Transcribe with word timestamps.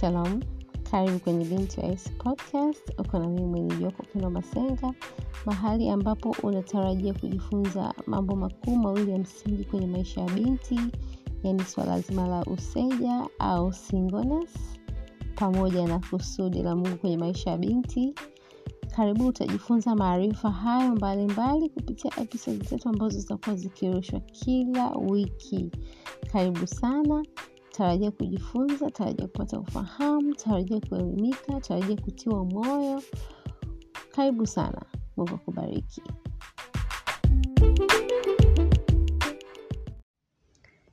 Shalom, 0.00 0.40
karibu 0.90 1.18
kwenye 1.18 1.44
Binti 1.44 1.80
wa 1.80 1.86
Yesu 1.86 2.10
podcast. 2.18 2.92
Uko 2.98 3.18
na 3.18 3.28
mimi 3.28 3.46
mwenyeji 3.46 3.84
wako 3.84 4.30
Masenga, 4.30 4.94
mahali 5.46 5.90
ambapo 5.90 6.36
unatarajia 6.42 7.14
kujifunza 7.14 7.94
mambo 8.06 8.36
makuu 8.36 8.76
mawili 8.76 9.10
ya 9.12 9.18
msingi 9.18 9.64
kwenye 9.64 9.86
maisha 9.86 10.20
ya 10.20 10.30
binti, 10.30 10.80
yaani 11.42 11.64
swala 11.64 12.00
zima 12.00 12.26
la 12.28 12.44
useja 12.44 13.28
au 13.38 13.72
singleness, 13.72 14.50
pamoja 15.34 15.86
na 15.88 15.98
kusudi 15.98 16.62
la 16.62 16.76
Mungu 16.76 16.96
kwenye 16.96 17.16
maisha 17.16 17.50
ya 17.50 17.58
binti. 17.58 18.14
Karibu 18.96 19.26
utajifunza 19.26 19.94
maarifa 19.94 20.50
hayo 20.50 20.94
mbalimbali 20.94 21.68
kupitia 21.68 22.10
episodi 22.20 22.64
zetu 22.66 22.88
ambazo 22.88 23.18
zitakuwa 23.18 23.56
zikirushwa 23.56 24.20
kila 24.20 24.90
wiki. 24.90 25.70
Karibu 26.32 26.66
sana 26.66 27.24
tarajia 27.72 28.10
kujifunza 28.10 28.90
tarajia 28.90 29.26
kupata 29.26 29.60
ufahamu 29.60 30.34
tarajia 30.34 30.80
kuelimika 30.80 31.60
tarajia 31.60 31.96
kutiwa 31.96 32.44
moyo. 32.44 33.02
Karibu 34.10 34.46
sana. 34.46 34.82
Mungu 35.16 35.34
akubariki. 35.34 36.02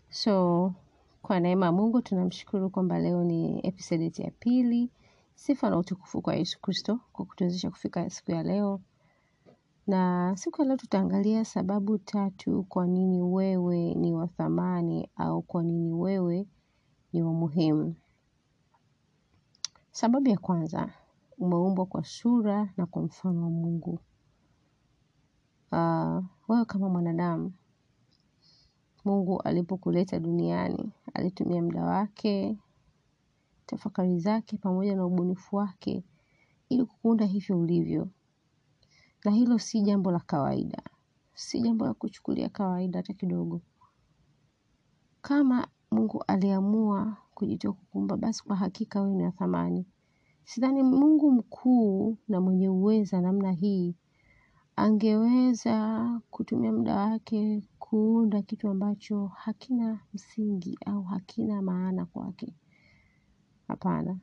So 0.09 0.73
kwa 1.21 1.39
neema 1.39 1.65
ya 1.65 1.71
mungu 1.71 2.01
tunamshukuru 2.01 2.69
kwamba 2.69 2.99
leo 2.99 3.23
ni 3.23 3.59
episodi 3.67 4.03
yetu 4.03 4.21
ya 4.21 4.31
pili. 4.31 4.89
Sifa 5.35 5.69
na 5.69 5.77
utukufu 5.77 6.21
kwa 6.21 6.35
yesu 6.35 6.61
kristo 6.61 6.99
kwa 7.13 7.25
kutuwezesha 7.25 7.69
kufika 7.69 8.09
siku 8.09 8.31
ya 8.31 8.43
leo. 8.43 8.81
Na 9.87 10.33
siku 10.37 10.61
ya 10.61 10.67
leo 10.67 10.77
tutaangalia 10.77 11.45
sababu 11.45 11.97
tatu 11.97 12.63
kwa 12.69 12.87
nini 12.87 13.21
wewe 13.21 13.93
ni 13.93 14.13
wa 14.13 14.27
thamani 14.27 15.09
au 15.15 15.41
kwa 15.41 15.63
nini 15.63 15.91
wewe 15.93 16.45
ni 17.13 17.23
wa 17.23 17.33
muhimu. 17.33 17.95
Sababu 19.91 20.29
ya 20.29 20.37
kwanza, 20.37 20.89
umeumbwa 21.37 21.85
kwa 21.85 22.03
sura 22.03 22.69
na 22.77 22.85
kwa 22.85 23.01
mfano 23.01 23.41
wa 23.43 23.49
Mungu. 23.49 23.99
Uh, 25.71 26.23
wewe 26.47 26.65
kama 26.65 26.89
mwanadamu, 26.89 27.53
Mungu 29.05 29.41
alipokuleta 29.41 30.19
duniani, 30.19 30.91
alitumia 31.13 31.61
muda 31.61 31.83
wake, 31.83 32.57
tafakari 33.65 34.19
zake 34.19 34.57
pamoja 34.57 34.95
na 34.95 35.05
ubunifu 35.05 35.55
wake 35.55 36.03
ili 36.69 36.85
kukuunda 36.85 37.25
hivyo 37.25 37.59
ulivyo. 37.59 38.09
Na 39.25 39.31
hilo 39.31 39.59
si 39.59 39.81
jambo 39.81 40.11
la 40.11 40.19
kawaida, 40.19 40.83
si 41.33 41.61
jambo 41.61 41.85
la 41.85 41.93
kuchukulia 41.93 42.49
kawaida 42.49 42.99
hata 42.99 43.13
kidogo. 43.13 43.61
Kama 45.21 45.67
Mungu 45.91 46.23
aliamua 46.27 47.17
kujitoa 47.33 47.73
kukuumba 47.73 48.17
basi 48.17 48.43
kwa 48.43 48.55
hakika 48.55 49.01
wewe 49.01 49.15
ni 49.15 49.23
wa 49.23 49.31
thamani. 49.31 49.85
Sidhani 50.43 50.83
Mungu 50.83 51.31
mkuu 51.31 52.17
na 52.27 52.41
mwenye 52.41 52.69
uweza 52.69 53.21
namna 53.21 53.51
hii 53.51 53.95
angeweza 54.75 56.21
kutumia 56.31 56.71
muda 56.71 56.95
wake 56.95 57.63
kuunda 57.79 58.41
kitu 58.41 58.69
ambacho 58.69 59.27
hakina 59.27 59.99
msingi 60.13 60.77
au 60.85 61.03
hakina 61.03 61.61
maana 61.61 62.05
kwake. 62.05 62.53
Hapana. 63.67 64.17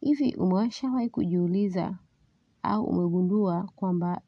Hivi 0.00 0.34
umeshawahi 0.34 1.08
kujiuliza 1.10 1.98
au 2.62 2.84
umegundua 2.84 3.68
kwamba 3.76 4.20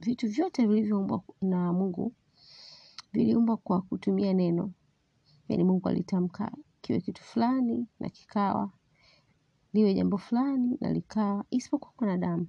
vitu 0.00 0.28
vyote 0.28 0.66
vilivyoumbwa 0.66 1.22
na 1.42 1.72
Mungu 1.72 2.12
viliumbwa 3.12 3.56
kwa 3.56 3.80
kutumia 3.82 4.32
neno. 4.34 4.70
Yaani 5.48 5.64
Mungu 5.64 5.88
alitamka 5.88 6.52
kiwe 6.80 7.00
kitu 7.00 7.22
fulani 7.22 7.86
na 8.00 8.08
kikawa, 8.08 8.70
liwe 9.72 9.94
jambo 9.94 10.18
fulani 10.18 10.78
na 10.80 10.92
likawa, 10.92 11.44
isipokuwa 11.50 11.94
mwanadamu. 11.98 12.46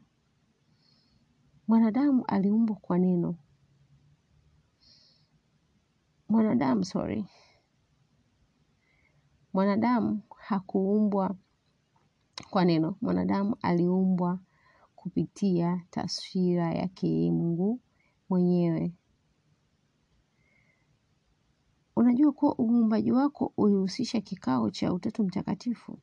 Mwanadamu 1.68 2.26
aliumbwa 2.28 2.76
kwa 2.76 2.98
neno. 3.00 3.36
Mwanadamu, 6.30 6.86
sorry. 6.86 7.26
Mwanadamu 9.54 10.22
hakuumbwa 10.38 11.36
kwa 12.50 12.66
neno. 12.66 12.96
Mwanadamu 13.02 13.56
aliumbwa 13.62 14.40
kupitia 14.96 15.82
taswira 15.90 16.74
yake 16.74 17.32
Mungu 17.32 17.80
mwenyewe. 18.30 18.94
Unajua 22.00 22.32
kuwa 22.32 22.56
uumbaji 22.60 23.12
wako 23.12 23.54
ulihusisha 23.58 24.22
kikao 24.22 24.70
cha 24.70 24.94
Utatu 24.94 25.24
Mtakatifu. 25.24 26.00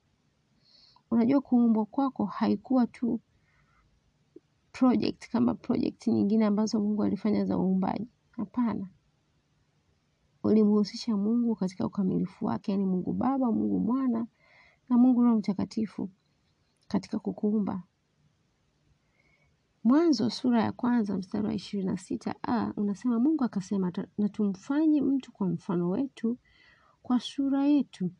Unajua 1.10 1.40
kuumbwa 1.40 1.86
kwako 1.86 2.24
haikuwa 2.24 2.86
tu 2.86 3.20
project 4.72 5.28
kama 5.30 5.54
project 5.54 6.06
nyingine 6.06 6.46
ambazo 6.46 6.80
Mungu 6.80 7.02
alifanya 7.04 7.44
za 7.44 7.58
uumbaji. 7.58 8.08
Hapana. 8.30 8.88
Ulimhusisha 10.42 11.16
Mungu 11.16 11.54
katika 11.54 11.86
ukamilifu 11.86 12.46
wake, 12.46 12.72
yaani 12.72 12.86
Mungu 12.86 13.12
Baba, 13.12 13.52
Mungu 13.52 13.80
Mwana 13.80 14.26
na 14.88 14.98
Mungu 14.98 15.22
Roho 15.22 15.36
Mtakatifu 15.38 16.10
katika 16.88 17.18
kukuumba. 17.18 17.82
Mwanzo 19.86 20.30
sura 20.30 20.62
ya 20.62 20.72
kwanza 20.72 21.16
mstari 21.16 21.47
wa 21.47 21.54
ishirini 21.54 21.88
na 21.91 21.97
sita 21.98 22.34
a 22.42 22.72
unasema 22.76 23.19
Mungu 23.19 23.44
akasema 23.44 23.92
na 24.19 24.28
tumfanye 24.28 25.00
mtu 25.02 25.32
kwa 25.32 25.48
mfano 25.48 25.88
wetu, 25.91 26.38
kwa 27.02 27.20
sura 27.20 27.66
yetu, 27.66 28.10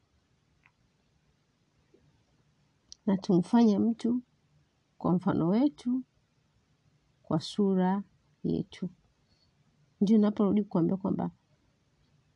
na 3.07 3.17
tumfanye 3.17 3.79
mtu 3.79 4.23
kwa 4.99 5.13
mfano 5.13 5.49
wetu, 5.49 6.03
kwa 7.23 7.41
sura 7.41 8.03
yetu. 8.45 8.89
Ndio 10.01 10.19
naporudi 10.19 10.65
kuambia 10.65 10.97
kwamba 10.97 11.31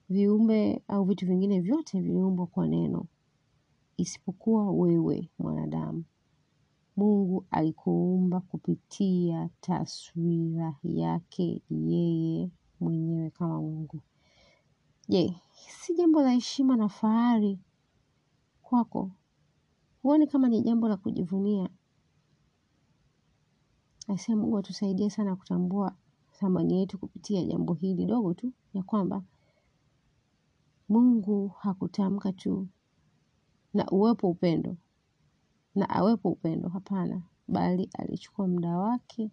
viumbe 0.09 0.83
au 0.89 1.05
vitu 1.05 1.27
vingine 1.27 1.61
vyote 1.61 2.01
viliumbwa 2.01 2.47
kwa 2.47 2.67
neno, 2.69 3.07
isipokuwa 3.97 4.73
wewe 4.73 5.31
mwanadamu. 5.39 6.05
Mungu 6.97 7.47
alikuumba 7.51 8.41
kupitia 8.41 9.49
taswira 9.61 10.77
yake 10.85 11.63
yeye 11.71 12.51
mwenyewe 12.81 13.31
kama 13.31 13.61
Mungu. 13.61 14.01
Je, 15.09 15.35
si 15.69 15.95
jambo 15.95 16.23
la 16.23 16.31
heshima 16.31 16.77
na 16.77 16.89
fahari 16.89 17.59
kwako? 18.63 19.11
Huoni 20.03 20.27
kama 20.27 20.49
ni 20.49 20.61
jambo 20.63 20.89
la 20.89 20.97
kujivunia? 20.97 21.69
Aisee, 24.09 24.35
Mungu 24.35 24.59
atusaidie 24.59 25.11
sana 25.11 25.37
kutambua 25.37 25.95
thamani 26.33 26.79
yetu 26.81 26.99
kupitia 26.99 27.45
jambo 27.45 27.75
hili 27.75 28.07
dogo 28.07 28.35
tu, 28.35 28.53
ya 28.75 28.83
kwamba 28.83 29.23
Mungu 30.89 31.49
hakutamka 31.49 32.33
tu 32.33 32.69
na 33.75 33.87
uwepo 33.91 34.31
upendo 34.31 34.77
na 35.75 35.89
awepo 35.91 36.29
upendo, 36.31 36.69
hapana, 36.69 37.23
bali 37.49 37.91
alichukua 37.99 38.49
muda 38.49 38.79
wake 38.79 39.31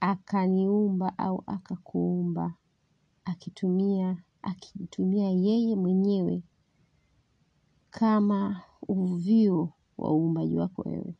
akaniumba 0.00 1.18
au 1.18 1.42
akakuumba 1.46 2.54
akitumia 3.24 4.22
akitumia 4.42 5.30
yeye 5.30 5.76
mwenyewe 5.76 6.42
kama 7.90 8.62
uvio 8.88 9.72
wa 9.98 10.12
uumbaji 10.14 10.56
wako 10.58 10.82
wewe. 10.82 11.14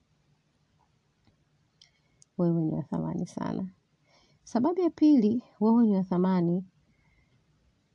Wewe 2.39 2.63
ni 2.65 2.73
wa 2.73 2.83
thamani 2.83 3.27
sana. 3.27 3.69
Sababu 4.45 4.81
ya 4.81 4.91
pili, 4.91 5.43
wewe 5.61 5.87
ni 5.87 5.93
wa 5.97 6.03
thamani 6.05 6.65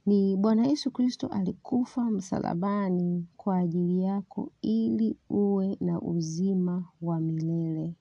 ni 0.06 0.36
Bwana 0.38 0.68
Yesu 0.68 0.92
Kristo 0.92 1.28
alikufa 1.28 2.12
msalabani 2.12 3.28
kwa 3.38 3.58
ajili 3.58 4.02
yako 4.04 4.52
ili 4.62 5.18
uwe 5.30 5.78
na 5.82 6.02
uzima 6.02 6.86
wa 7.02 7.20
milele. 7.20 7.96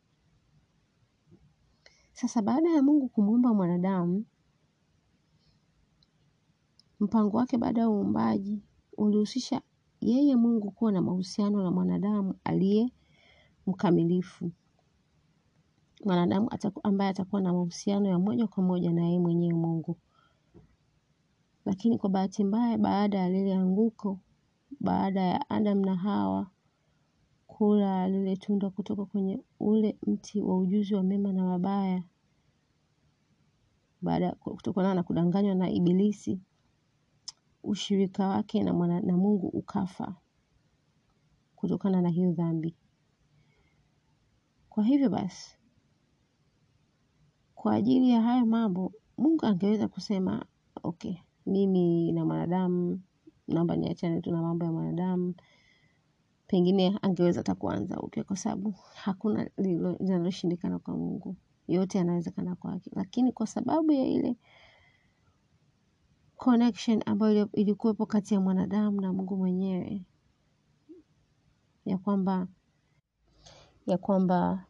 Sasa 2.12 2.42
baada 2.42 2.70
ya 2.70 2.82
Mungu 2.82 3.08
kumuumba 3.08 3.54
mwanadamu, 3.54 4.24
mpango 7.00 7.36
wake 7.36 7.58
baada 7.58 7.80
ya 7.80 7.90
uumbaji 7.90 8.62
ulihusisha 8.96 9.62
yeye 10.00 10.36
Mungu 10.36 10.70
kuwa 10.70 10.92
na 10.92 11.02
mahusiano 11.02 11.62
na 11.62 11.70
mwanadamu 11.70 12.34
aliye 12.44 12.92
mkamilifu. 13.66 14.50
Mwanadamu 16.04 16.50
ambaye 16.82 17.10
atakuwa 17.10 17.40
na 17.42 17.52
mahusiano 17.52 18.08
ya 18.08 18.18
moja 18.18 18.46
kwa 18.46 18.62
moja 18.62 18.92
na 18.92 19.04
yeye 19.04 19.18
mwenyewe 19.18 19.54
Mungu. 19.54 19.96
Lakini 21.64 21.98
kwa 21.98 22.10
bahati 22.10 22.44
mbaya 22.44 22.78
baada 22.78 23.18
ya 23.18 23.28
lile 23.28 23.54
anguko, 23.54 24.20
baada 24.80 25.20
ya 25.20 25.50
Adam 25.50 25.80
na 25.84 25.96
Hawa 25.96 26.50
kula 27.46 28.08
lile 28.08 28.36
tunda 28.36 28.70
kutoka 28.70 29.04
kwenye 29.04 29.40
ule 29.60 29.98
mti 30.06 30.40
wa 30.40 30.58
ujuzi 30.58 30.94
wa 30.94 31.02
mema 31.02 31.32
na 31.32 31.44
mabaya, 31.44 32.02
baada 34.02 34.32
kutokana 34.32 34.94
na 34.94 35.02
kudanganywa 35.02 35.54
na 35.54 35.70
Ibilisi, 35.70 36.40
ushirika 37.62 38.28
wake 38.28 38.62
na, 38.62 38.72
mwana, 38.72 39.00
na 39.00 39.16
Mungu 39.16 39.46
ukafa. 39.48 40.14
kutokana 41.56 42.00
na 42.02 42.08
hiyo 42.08 42.32
dhambi. 42.32 42.76
Kwa 44.68 44.84
hivyo 44.84 45.10
basi, 45.10 45.58
kwa 47.54 47.74
ajili 47.74 48.10
ya 48.10 48.22
haya 48.22 48.44
mambo, 48.46 48.92
Mungu 49.18 49.46
angeweza 49.46 49.88
kusema, 49.88 50.46
okay, 50.82 51.16
mimi 51.46 52.12
na 52.12 52.24
mwanadamu, 52.24 53.00
naomba 53.48 53.76
niachane 53.76 54.20
tu 54.20 54.30
na 54.30 54.42
mambo 54.42 54.64
ya 54.64 54.72
mwanadamu. 54.72 55.34
Pengine 56.46 56.98
angeweza 57.02 57.40
hata 57.40 57.54
kuanza 57.54 58.00
upya 58.00 58.24
kwa 58.24 58.36
sababu 58.36 58.74
hakuna 58.94 59.50
linaloshindikana 59.98 60.78
kwa 60.78 60.96
Mungu. 60.96 61.36
Yote 61.68 61.98
yanawezekana 61.98 62.54
kwake. 62.54 62.90
Lakini 62.94 63.32
kwa 63.32 63.46
sababu 63.46 63.92
ya 63.92 64.04
ile 64.06 64.36
connection 66.36 67.02
ambayo 67.06 67.48
ilikuwepo 67.52 68.06
kati 68.06 68.34
ya 68.34 68.40
mwanadamu 68.40 69.00
na 69.00 69.12
Mungu 69.12 69.36
mwenyewe 69.36 70.02
ya 71.84 71.98
kwamba 71.98 72.48
ya 73.86 73.98
kwamba 73.98 74.64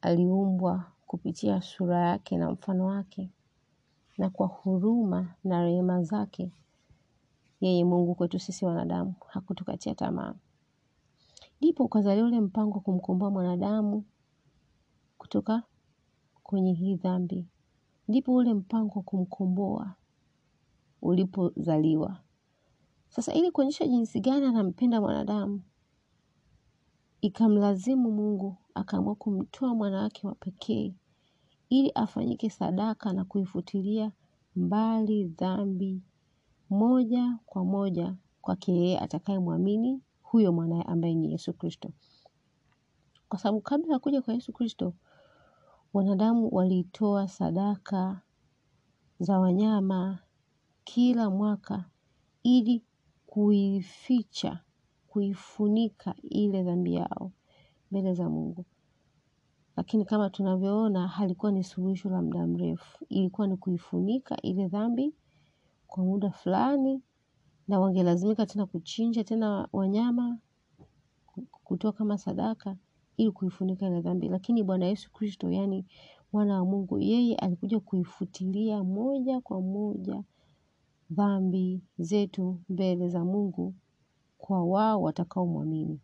aliumbwa 0.00 0.92
kupitia 1.06 1.60
sura 1.62 2.00
yake 2.08 2.36
na 2.36 2.50
mfano 2.50 2.86
wake 2.86 3.30
na 4.18 4.30
kwa 4.30 4.46
huruma 4.46 5.34
na 5.44 5.62
rehema 5.64 6.02
zake 6.02 6.50
yeye 7.60 7.84
Mungu 7.84 8.14
kwetu 8.14 8.38
sisi 8.38 8.64
wanadamu 8.64 9.14
hakutukatia 9.26 9.94
tamaa. 9.94 10.34
Ndipo 11.60 11.84
ukazaliwa 11.84 12.26
ule 12.28 12.40
mpango 12.40 12.74
wa 12.74 12.80
kumkomboa 12.80 13.30
mwanadamu 13.30 14.04
kutoka 15.18 15.62
kwenye 16.42 16.72
hii 16.72 16.94
dhambi. 16.96 17.46
Ndipo 18.08 18.34
ule 18.34 18.54
mpango 18.54 18.94
wa 18.98 19.02
kumkomboa 19.02 19.94
ulipozaliwa. 21.02 22.20
Sasa 23.08 23.32
ili 23.32 23.50
kuonyesha 23.50 23.86
jinsi 23.86 24.20
gani 24.20 24.46
anampenda 24.46 25.00
mwanadamu, 25.00 25.62
ikamlazimu 27.20 28.10
Mungu 28.12 28.56
akaamua 28.74 29.14
kumtoa 29.14 29.74
mwana 29.74 30.02
wake 30.02 30.26
wa 30.26 30.34
pekee 30.34 30.94
ili 31.68 31.90
afanyike 31.94 32.50
sadaka 32.50 33.12
na 33.12 33.24
kuifutilia 33.24 34.12
mbali 34.56 35.24
dhambi 35.24 36.02
moja 36.70 37.38
kwa 37.46 37.64
moja 37.64 38.14
kwake 38.40 38.72
yeye 38.72 38.98
atakayemwamini 38.98 40.02
huyo 40.22 40.52
mwanaye 40.52 40.82
ambaye 40.82 41.14
ni 41.14 41.32
Yesu 41.32 41.52
Kristo. 41.52 41.90
Kwa 43.28 43.38
sababu 43.38 43.60
kabla 43.60 43.92
ya 43.92 43.98
kuja 43.98 44.22
kwa 44.22 44.34
Yesu 44.34 44.52
Kristo, 44.52 44.94
wanadamu 45.94 46.48
walitoa 46.54 47.28
sadaka 47.28 48.20
za 49.20 49.38
wanyama 49.38 50.18
kila 50.84 51.30
mwaka 51.30 51.84
ili 52.42 52.82
kuificha, 53.26 54.60
kuifunika 55.08 56.14
ile 56.22 56.62
dhambi 56.62 56.94
yao 56.94 57.32
mbele 57.90 58.14
za 58.14 58.28
Mungu. 58.28 58.64
Lakini 59.76 60.04
kama 60.04 60.30
tunavyoona 60.30 61.08
halikuwa 61.08 61.52
ni 61.52 61.64
suluhisho 61.64 62.10
la 62.10 62.22
muda 62.22 62.46
mrefu. 62.46 63.04
Ilikuwa 63.08 63.46
ni 63.46 63.56
kuifunika 63.56 64.36
ile 64.42 64.68
dhambi 64.68 65.14
kwa 65.86 66.04
muda 66.04 66.30
fulani 66.30 67.02
na 67.68 67.80
wangelazimika 67.80 68.46
tena 68.46 68.66
kuchinja 68.66 69.24
tena 69.24 69.68
wanyama 69.72 70.38
kutoa 71.64 71.92
kama 71.92 72.18
sadaka 72.18 72.76
ili 73.16 73.30
kuifunika 73.30 73.86
ile 73.86 74.00
dhambi. 74.00 74.28
Lakini 74.28 74.62
Bwana 74.62 74.86
Yesu 74.86 75.12
Kristo 75.12 75.50
yaani 75.50 75.84
mwana 76.32 76.54
wa 76.58 76.64
Mungu 76.64 76.98
yeye 76.98 77.36
alikuja 77.36 77.80
kuifutilia 77.80 78.84
moja 78.84 79.40
kwa 79.40 79.60
moja 79.60 80.22
dhambi 81.10 81.80
zetu 81.98 82.58
mbele 82.68 83.08
za 83.08 83.24
Mungu 83.24 83.74
kwa 84.38 84.64
wao 84.64 85.02
watakaomwamini. 85.02 86.00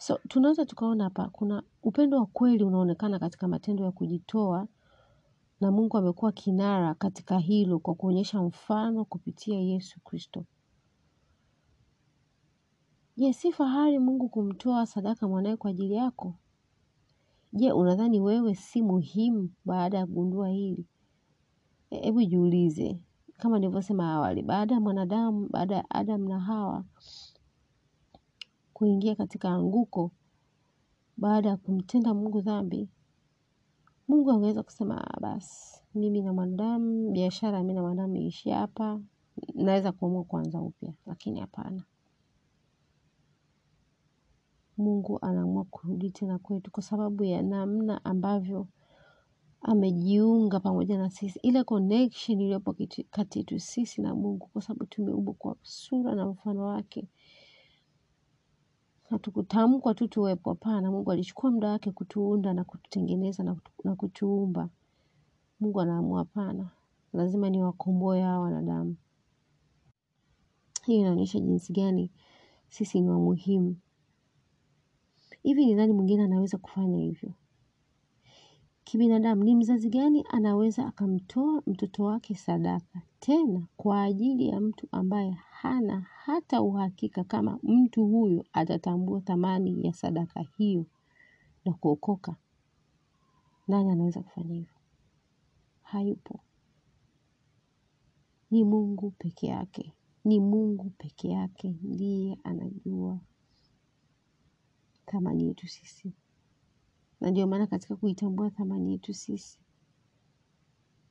So 0.00 0.18
tunaweza 0.28 0.66
tukaona 0.66 1.04
hapa 1.04 1.28
kuna 1.28 1.62
upendo 1.82 2.16
wa 2.18 2.26
kweli 2.26 2.64
unaonekana 2.64 3.18
katika 3.18 3.48
matendo 3.48 3.84
ya 3.84 3.92
kujitoa 3.92 4.68
na 5.60 5.70
Mungu 5.70 5.96
amekuwa 5.98 6.32
kinara 6.32 6.94
katika 6.94 7.38
hilo 7.38 7.78
kwa 7.78 7.94
kuonyesha 7.94 8.42
mfano 8.42 9.04
kupitia 9.04 9.60
Yesu 9.60 10.00
Kristo. 10.00 10.44
Je, 13.16 13.32
si 13.32 13.52
fahari 13.52 13.98
Mungu 13.98 14.28
kumtoa 14.28 14.86
sadaka 14.86 15.28
mwanawe 15.28 15.56
kwa 15.56 15.70
ajili 15.70 15.94
yako? 15.94 16.34
Je, 17.52 17.72
unadhani 17.72 18.20
wewe 18.20 18.54
si 18.54 18.82
muhimu 18.82 19.50
baada 19.64 19.98
ya 19.98 20.06
kugundua 20.06 20.48
hili? 20.48 20.84
Hebu 21.90 22.22
jiulize, 22.24 23.00
kama 23.38 23.58
nilivyosema 23.58 24.12
awali, 24.12 24.42
baada 24.42 24.74
ya 24.74 24.80
mwanadamu, 24.80 25.48
baada 25.50 25.76
ya 25.76 25.90
Adam 25.90 26.28
na 26.28 26.40
Hawa 26.40 26.84
kuingia 28.80 29.14
katika 29.14 29.50
anguko, 29.50 30.10
baada 31.16 31.48
ya 31.48 31.56
kumtenda 31.56 32.14
Mungu 32.14 32.40
dhambi, 32.40 32.88
Mungu 34.08 34.30
angeweza 34.30 34.62
kusema 34.62 35.04
basi, 35.20 35.82
mimi 35.94 36.22
na 36.22 36.32
mwanadamu, 36.32 37.10
biashara 37.12 37.58
mimi 37.60 37.74
na 37.74 37.80
mwanadamu 37.80 38.16
iishie 38.16 38.52
hapa, 38.54 39.00
naweza 39.54 39.92
kuamua 39.92 40.24
kuanza 40.24 40.60
upya, 40.60 40.92
lakini 41.06 41.40
hapana. 41.40 41.84
Mungu 44.78 45.18
anaamua 45.22 45.64
kurudi 45.64 46.10
tena 46.10 46.38
kwetu 46.38 46.70
kwa 46.70 46.82
sababu 46.82 47.24
ya 47.24 47.42
namna 47.42 48.04
ambavyo 48.04 48.66
amejiunga 49.62 50.60
pamoja 50.60 50.98
na 50.98 51.10
sisi, 51.10 51.38
ile 51.42 51.64
connection 51.64 52.40
iliyopo 52.40 52.76
kati 53.10 53.38
yetu 53.38 53.58
sisi 53.60 54.02
na 54.02 54.14
Mungu, 54.14 54.46
kwa 54.52 54.62
sababu 54.62 54.86
tumeumbwa 54.86 55.34
kwa 55.34 55.56
sura 55.62 56.14
na 56.14 56.26
mfano 56.26 56.64
wake. 56.66 57.08
Hatukutamkwa 59.10 59.94
tu 59.94 60.08
tuwepo, 60.08 60.50
hapana. 60.50 60.90
Mungu 60.90 61.12
alichukua 61.12 61.50
muda 61.50 61.68
wake 61.68 61.90
kutuunda 61.92 62.54
na 62.54 62.64
kututengeneza 62.64 63.42
na, 63.42 63.54
kutu, 63.54 63.70
na 63.84 63.94
kutuumba. 63.96 64.68
Mungu 65.60 65.80
anaamua 65.80 66.18
hapana, 66.18 66.70
lazima 67.12 67.50
niwakomboe 67.50 68.22
hawa 68.22 68.40
wanadamu. 68.40 68.96
Hiyo 70.86 71.00
inaonyesha 71.00 71.40
jinsi 71.40 71.72
gani 71.72 72.10
sisi 72.68 73.00
ni 73.00 73.08
wa 73.08 73.18
muhimu. 73.18 73.76
Hivi 75.42 75.66
ni 75.66 75.74
nani 75.74 75.92
mwingine 75.92 76.24
anaweza 76.24 76.58
kufanya 76.58 76.98
hivyo? 76.98 77.32
Kibinadamu, 78.90 79.44
ni 79.44 79.54
mzazi 79.54 79.90
gani 79.90 80.24
anaweza 80.30 80.86
akamtoa 80.86 81.62
mtoto 81.66 82.04
wake 82.04 82.34
sadaka, 82.34 83.02
tena 83.20 83.66
kwa 83.76 84.02
ajili 84.02 84.48
ya 84.48 84.60
mtu 84.60 84.88
ambaye 84.92 85.30
hana 85.30 86.00
hata 86.00 86.62
uhakika 86.62 87.24
kama 87.24 87.58
mtu 87.62 88.06
huyo 88.06 88.44
atatambua 88.52 89.20
thamani 89.20 89.86
ya 89.86 89.92
sadaka 89.92 90.40
hiyo 90.40 90.86
na 91.64 91.72
kuokoka? 91.72 92.36
Nani 93.68 93.90
anaweza 93.90 94.20
kufanya 94.22 94.54
hivyo? 94.54 94.74
Hayupo. 95.82 96.40
Ni 98.50 98.64
Mungu 98.64 99.10
peke 99.10 99.46
yake. 99.46 99.92
Ni 100.24 100.40
Mungu 100.40 100.90
peke 100.98 101.28
yake 101.28 101.76
ndiye 101.82 102.38
anajua 102.44 103.18
thamani 105.06 105.44
yetu 105.48 105.68
sisi, 105.68 106.12
na 107.20 107.30
ndio 107.30 107.46
maana 107.46 107.66
katika 107.66 107.96
kuitambua 107.96 108.50
thamani 108.50 108.92
yetu 108.92 109.14
sisi, 109.14 109.58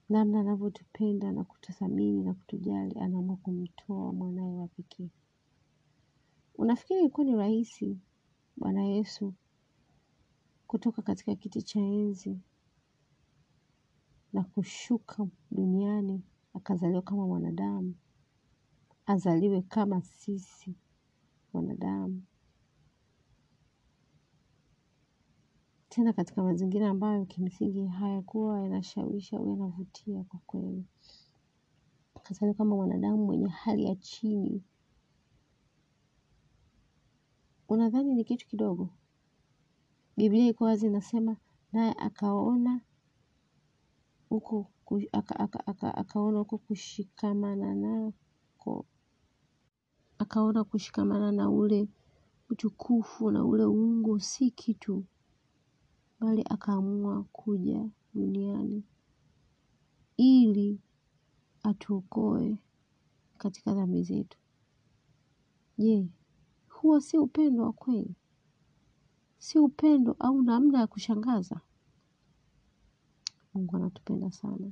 namna 0.09 0.39
anavyotupenda 0.39 1.31
na 1.31 1.43
kututhamini 1.43 2.23
na 2.23 2.33
kutujali, 2.33 2.99
anaamua 2.99 3.37
kumtoa 3.37 4.13
mwanawe 4.13 4.57
wa 4.57 4.67
pekee. 4.67 5.09
Unafikiri 6.55 6.99
ilikuwa 6.99 7.25
ni 7.25 7.35
rahisi 7.35 7.97
Bwana 8.57 8.83
Yesu 8.83 9.33
kutoka 10.67 11.01
katika 11.01 11.35
kiti 11.35 11.61
cha 11.61 11.79
enzi 11.79 12.39
na 14.33 14.43
kushuka 14.43 15.27
duniani 15.51 16.23
akazaliwa 16.53 17.01
kama 17.01 17.27
mwanadamu, 17.27 17.95
azaliwe 19.05 19.61
kama 19.61 20.01
sisi 20.01 20.75
wanadamu, 21.53 22.23
tena 25.99 26.13
katika 26.13 26.43
mazingira 26.43 26.89
ambayo 26.89 27.25
kimsingi 27.25 27.85
hayakuwa 27.87 28.61
yanashawisha 28.61 29.37
au 29.37 29.49
yanavutia 29.49 30.23
kwa 30.23 30.39
kweli. 30.45 30.85
Akazaliwa 32.15 32.53
kama 32.55 32.75
mwanadamu 32.75 33.25
mwenye 33.25 33.47
hali 33.47 33.85
ya 33.85 33.95
chini. 33.95 34.63
Unadhani 37.69 38.13
ni 38.13 38.23
kitu 38.23 38.47
kidogo? 38.47 38.89
Biblia 40.17 40.47
iko 40.47 40.63
wazi 40.63 40.85
inasema, 40.85 41.37
naye 41.73 41.93
akaona 41.97 42.81
huko 44.29 44.67
aka, 45.11 45.39
aka, 45.39 45.67
aka, 45.67 45.95
akaona 45.97 46.39
huko 46.39 46.57
kushikamana 46.57 47.75
nako, 47.75 48.85
akaona 50.19 50.63
kushikamana 50.63 51.31
na 51.31 51.49
ule 51.49 51.87
utukufu 52.49 53.31
na 53.31 53.45
ule 53.45 53.65
uungu 53.65 54.19
si 54.19 54.51
kitu, 54.51 55.05
bali 56.19 56.43
akaamua 56.49 57.23
kuja 57.23 57.89
duniani 58.13 58.83
ili 60.17 60.79
atuokoe 61.63 62.57
katika 63.37 63.73
dhambi 63.73 64.03
zetu. 64.03 64.37
Je, 65.77 66.07
huo 66.69 66.99
si 66.99 67.17
upendo 67.17 67.63
wa 67.63 67.73
kweli, 67.73 68.15
si 69.37 69.59
upendo 69.59 70.15
au 70.19 70.41
namna 70.41 70.79
ya 70.79 70.87
kushangaza. 70.87 71.61
Mungu 73.53 73.75
anatupenda 73.75 74.31
sana, 74.31 74.71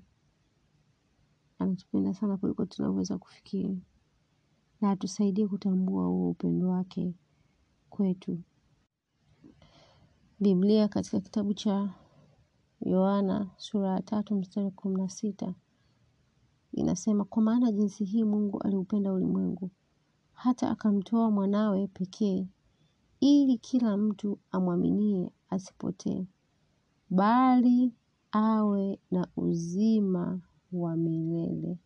anatupenda 1.60 2.14
sana 2.14 2.38
kuliko 2.38 2.66
tunavyoweza 2.66 3.18
kufikiri, 3.18 3.82
na 4.82 4.92
atusaidie 4.92 5.48
kutambua 5.48 6.06
huo 6.06 6.30
upendo 6.30 6.70
wake 6.70 7.14
kwetu. 7.90 8.40
Biblia 10.40 10.88
katika 10.88 11.20
kitabu 11.20 11.54
cha 11.54 11.90
Yohana 12.82 13.50
sura 13.58 13.90
ya 13.90 14.02
tatu 14.02 14.36
mstari 14.36 14.72
kumi 14.72 14.96
na 15.02 15.10
sita 15.10 15.54
inasema, 16.72 17.26
kwa 17.26 17.42
maana 17.44 17.72
jinsi 17.72 18.04
hii 18.06 18.24
Mungu 18.24 18.60
aliupenda 18.62 19.14
ulimwengu 19.14 19.70
hata 20.34 20.70
akamtoa 20.70 21.32
mwanawe 21.32 21.88
pekee, 21.88 22.48
ili 23.20 23.58
kila 23.58 23.98
mtu 23.98 24.40
amwaminie 24.52 25.32
asipotee, 25.50 26.26
bali 27.10 27.94
awe 28.32 29.00
na 29.12 29.28
uzima 29.38 30.40
wa 30.72 30.96
milele. 30.98 31.78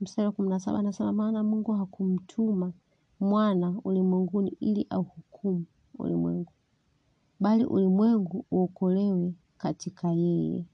Mstari 0.00 0.26
wa 0.26 0.32
kumi 0.32 0.48
na 0.48 0.60
saba 0.60 0.78
anasema, 0.78 1.12
maana 1.12 1.42
Mungu 1.42 1.72
hakumtuma 1.72 2.72
mwana 3.20 3.80
ulimwenguni 3.84 4.56
ili 4.60 4.86
auhukumu 4.90 5.64
ulimwengu, 5.98 6.52
bali 7.40 7.64
ulimwengu 7.64 8.46
uokolewe 8.50 9.34
katika 9.58 10.12
yeye. 10.12 10.66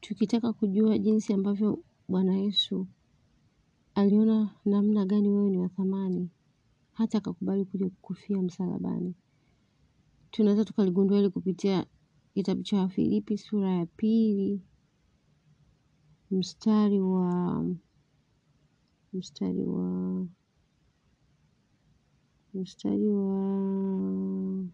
Tukitaka 0.00 0.52
kujua 0.52 0.98
jinsi 0.98 1.32
ambavyo 1.32 1.78
Bwana 2.08 2.36
Yesu 2.36 2.86
aliona 3.94 4.50
namna 4.64 5.06
gani 5.06 5.28
wewe 5.28 5.50
ni 5.50 5.58
wa 5.58 5.68
thamani, 5.68 6.30
hata 6.92 7.18
akakubali 7.18 7.64
kuja 7.64 7.88
kukufia 7.88 8.42
msalabani, 8.42 9.14
tunaweza 10.30 10.64
tukaligundua 10.64 11.16
hili 11.16 11.30
kupitia 11.30 11.86
kitabu 12.34 12.62
cha 12.62 12.76
Wafilipi 12.78 13.38
sura 13.38 13.70
ya 13.70 13.86
pili 13.86 14.60
mstari 16.30 17.00
wa 17.00 17.66
mstari 19.12 19.62
wa 19.64 20.26
mstari 22.54 23.08
wa 23.08 24.64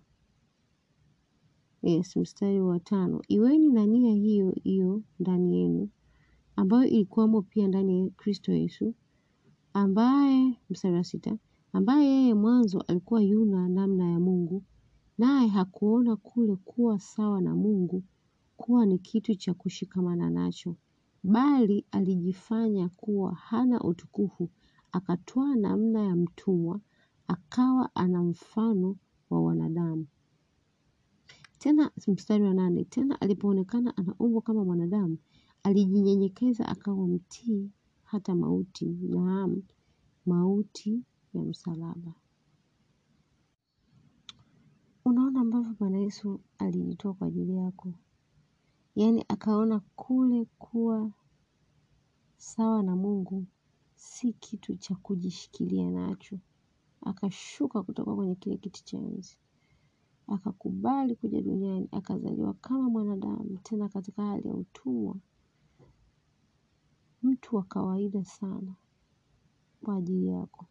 yes, 1.83 2.17
mstari 2.17 2.61
wa 2.61 2.81
tano. 2.81 3.23
Iweni 3.29 3.69
na 3.69 3.87
nia 3.87 4.15
hiyo 4.15 4.51
hiyo 4.65 5.03
ndani 5.21 5.59
yenu, 5.61 5.89
ambayo 6.57 6.85
ilikuwamo 6.89 7.43
pia 7.43 7.69
ndani 7.69 8.01
ya 8.01 8.11
Kristo 8.11 8.53
Yesu, 8.53 8.95
ambaye 9.73 10.57
mstari 10.71 10.95
wa 10.95 11.05
sita, 11.05 11.37
ambaye 11.73 12.09
yeye 12.09 12.35
mwanzo 12.35 12.81
alikuwa 12.81 13.23
yuna 13.23 13.69
namna 13.69 14.11
ya 14.11 14.21
Mungu, 14.21 14.63
naye 15.19 15.49
hakuona 15.49 16.17
kule 16.17 16.57
kuwa 16.57 16.99
sawa 17.01 17.41
na 17.41 17.55
Mungu 17.57 18.03
kuwa 18.57 18.87
ni 18.87 18.99
kitu 18.99 19.35
cha 19.35 19.55
kushikamana 19.55 20.31
nacho, 20.31 20.77
bali 21.23 21.85
alijifanya 21.91 22.89
kuwa 22.89 23.35
hana 23.35 23.81
utukufu, 23.83 24.51
akatwaa 24.93 25.55
namna 25.55 26.03
ya 26.05 26.17
mtumwa, 26.17 26.81
akawa 27.31 27.95
ana 27.95 28.23
mfano 28.23 28.97
wa 29.31 29.43
wanadamu. 29.43 30.07
Tena 31.59 31.91
mstari 32.09 32.45
wa 32.45 32.55
nane, 32.55 32.85
tena 32.85 33.21
alipoonekana 33.21 33.97
ana 33.97 34.15
umbo 34.19 34.41
kama 34.41 34.65
mwanadamu, 34.65 35.19
alijinyenyekeza 35.63 36.69
akawa 36.69 37.07
mtii 37.09 37.71
hata 38.05 38.35
mauti, 38.35 38.87
naam, 38.87 39.63
mauti 40.27 41.03
ya 41.35 41.43
msalaba. 41.43 42.13
Unaona 45.05 45.41
ambavyo 45.41 45.75
Bwana 45.79 45.99
Yesu 45.99 46.41
alijitoa 46.59 47.15
kwa 47.15 47.27
ajili 47.27 47.57
yako, 47.57 47.93
yaani 48.97 49.25
akaona 49.29 49.81
kule 49.97 50.45
kuwa 50.59 51.11
sawa 52.37 52.83
na 52.83 52.97
Mungu 52.97 53.47
si 53.95 54.33
kitu 54.33 54.77
cha 54.77 54.95
kujishikilia 54.95 55.91
nacho, 55.91 56.39
akashuka 57.03 57.83
kutoka 57.83 58.15
kwenye 58.15 58.35
kile 58.35 58.57
kiti 58.57 58.85
cha 58.85 58.99
enzi, 58.99 59.39
akakubali 60.29 61.17
kuja 61.17 61.43
duniani, 61.43 61.89
akazaliwa 61.93 62.55
kama 62.55 62.91
mwanadamu, 62.91 63.59
tena 63.63 63.89
katika 63.89 64.23
hali 64.27 64.49
ya 64.49 64.55
utumwa, 64.55 65.17
mtu 67.23 67.57
wa 67.57 67.63
kawaida 67.63 68.25
sana 68.25 68.75
kwa 69.85 69.97
ajili 69.97 70.27
yako. 70.27 70.67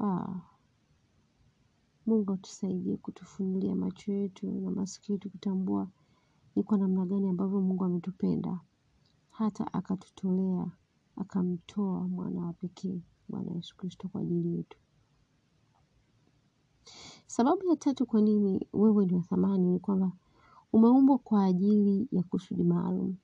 Ah, 0.00 0.40
Mungu 2.06 2.32
atusaidie 2.32 2.96
kutufunulia 2.96 3.74
macho 3.74 4.12
yetu 4.12 4.60
na 4.60 4.70
masikio 4.70 5.12
yetu 5.14 5.30
kutambua 5.30 5.88
ni 6.56 6.62
kwa 6.62 6.78
namna 6.78 7.06
gani 7.06 7.28
ambavyo 7.28 7.60
Mungu 7.60 7.84
ametupenda. 7.84 8.60
Hata 9.30 9.72
akatutolea 9.74 10.70
akamtoa 11.16 12.08
mwana 12.08 12.40
wa 12.46 12.52
pekee 12.52 13.02
Bwana 13.32 13.52
Yesu 13.52 13.76
Kristo 13.76 14.08
kwa 14.08 14.20
ajili 14.20 14.56
yetu. 14.56 14.78
Sababu 17.26 17.64
ya 17.64 17.76
tatu 17.76 18.06
kwa 18.06 18.20
nini 18.20 18.68
wewe 18.72 19.06
ni 19.06 19.14
wa 19.14 19.22
thamani 19.22 19.70
ni 19.70 19.78
kwamba 19.80 20.12
umeumbwa 20.72 21.18
kwa 21.18 21.44
ajili 21.44 22.08
ya 22.12 22.22
kusudi 22.22 22.62
maalum. 22.64 23.16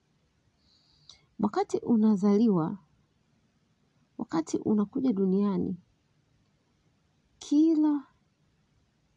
Wakati 1.39 1.77
unazaliwa, 1.77 2.77
wakati 4.17 4.57
unakuja 4.57 5.13
duniani, 5.13 5.77
kila 7.39 8.03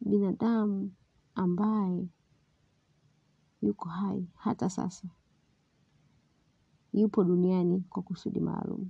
binadamu 0.01 0.91
ambaye 1.35 2.07
yuko 3.61 3.89
hai 3.89 4.27
hata 4.35 4.69
sasa 4.69 5.07
yupo 6.93 7.23
duniani 7.23 7.83
kwa 7.89 8.03
kusudi 8.03 8.39
maalum. 8.39 8.89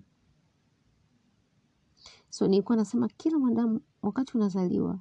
So 2.33 2.47
nilikuwa 2.47 2.75
nasema 2.75 3.07
kila 3.07 3.39
mwanadamu 3.39 3.81
wakati 4.01 4.37
unazaliwa, 4.37 4.99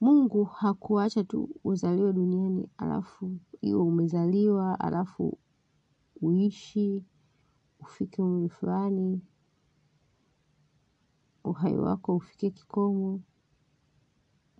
Mungu 0.00 0.44
hakuacha 0.44 1.24
tu 1.24 1.48
uzaliwe 1.64 2.12
duniani 2.12 2.68
alafu 2.78 3.38
iwe 3.60 3.80
umezaliwa 3.80 4.80
alafu 4.80 5.38
uishi 6.20 7.04
ufike 7.80 8.22
umri 8.22 8.48
fulani 8.48 9.20
uhai 11.44 11.76
wako 11.78 12.16
ufike 12.16 12.50
kikomo 12.50 13.20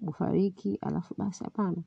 ufariki 0.03 0.75
alafu 0.81 1.15
basi 1.19 1.45
hapana. 1.45 1.83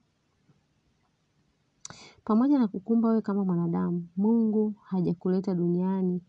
Pamoja 2.26 2.60
na 2.60 2.68
kukumba 2.68 3.10
wewe 3.10 3.22
kama 3.22 3.46
mwanadamu, 3.46 4.08
Mungu 4.18 4.74
hajakuleta 4.84 5.56
duniani 5.56 6.22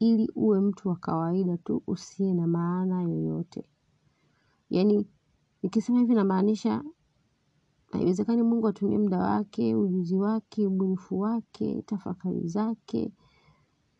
ili 0.00 0.30
uwe 0.34 0.60
mtu 0.60 0.88
wa 0.88 0.96
kawaida 0.96 1.56
tu 1.56 1.82
usiye 1.86 2.34
na 2.34 2.46
maana 2.46 3.02
yoyote. 3.02 3.64
Yaani 4.70 5.06
nikisema 5.62 5.98
hivi 5.98 6.14
namaanisha 6.14 6.84
haiwezekani 7.92 8.42
Mungu 8.42 8.68
atumie 8.68 8.98
muda 8.98 9.18
wake, 9.18 9.74
ujuzi 9.74 10.16
wake, 10.16 10.66
ubunifu 10.66 11.20
wake, 11.20 11.82
tafakari 11.82 12.48
zake, 12.48 13.12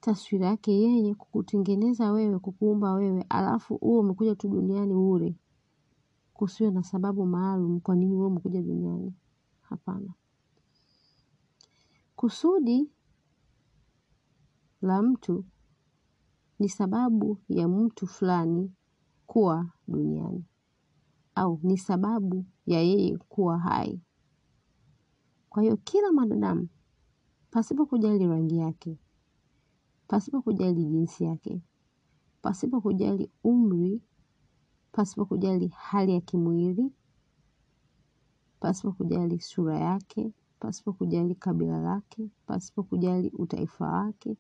taswira 0.01 0.47
yake 0.47 0.73
yeye 0.73 1.15
kukutengeneza 1.15 2.13
wewe, 2.13 2.39
kukuumba 2.39 2.93
wewe, 2.93 3.27
alafu 3.29 3.75
uwe 3.81 3.99
umekuja 4.01 4.35
tu 4.35 4.49
duniani 4.49 4.95
bure. 4.95 5.35
Kusiwe 6.35 6.71
na 6.71 6.83
sababu 6.83 7.27
maalum 7.27 7.81
kwa 7.81 7.97
nini 7.97 8.15
wewe 8.15 8.27
umekuja 8.27 8.63
duniani. 8.63 9.15
Hapana. 9.61 10.15
Kusudi 12.17 12.91
la 14.83 15.03
mtu 15.03 15.45
ni 16.61 16.69
sababu 16.69 17.39
ya 17.49 17.69
mtu 17.69 18.07
fulani 18.07 18.73
kuwa 19.27 19.71
duniani 19.89 20.45
au 21.35 21.61
ni 21.63 21.79
sababu 21.79 22.45
ya 22.67 22.81
yeye 22.81 23.19
kuwa 23.19 23.59
hai. 23.59 24.01
Kwa 25.49 25.63
hiyo 25.63 25.77
kila 25.77 26.13
mwanadamu 26.13 26.69
pasipo 27.51 27.87
kujali 27.87 28.27
rangi 28.27 28.59
yake, 28.59 28.99
pasipo 30.09 30.43
kujali 30.43 30.85
jinsi 30.85 31.25
yake, 31.25 31.63
pasipo 32.43 32.81
kujali 32.81 33.31
umri, 33.45 34.03
pasipo 34.93 35.25
kujali 35.27 35.69
hali 35.69 36.13
ya 36.15 36.21
kimwili, 36.21 36.93
pasipo 38.61 38.93
kujali 38.93 39.41
sura 39.41 39.79
yake, 39.79 40.33
pasipo 40.61 40.93
kujali 40.93 41.35
kabila 41.35 41.81
lake, 41.81 42.31
pasipo 42.47 42.83
kujali 42.83 43.31
utaifa 43.31 43.87
wake, 43.87 44.37